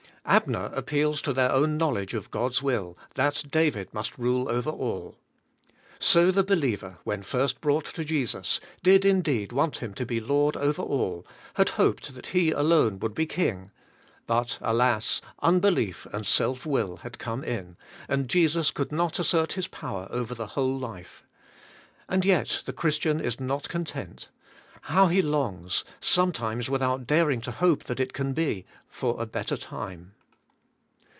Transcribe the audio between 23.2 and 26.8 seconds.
not content. How he longs— sometimes